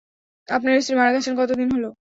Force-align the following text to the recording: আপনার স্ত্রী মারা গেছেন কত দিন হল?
আপনার 0.49 0.81
স্ত্রী 0.83 0.95
মারা 0.97 1.15
গেছেন 1.15 1.33
কত 1.39 1.51
দিন 1.59 1.69
হল? 1.75 1.85